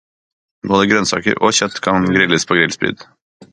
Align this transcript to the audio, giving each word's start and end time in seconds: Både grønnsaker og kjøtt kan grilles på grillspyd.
Både 0.69 0.87
grønnsaker 0.91 1.43
og 1.49 1.53
kjøtt 1.59 1.79
kan 1.89 2.09
grilles 2.17 2.49
på 2.53 2.61
grillspyd. 2.61 3.09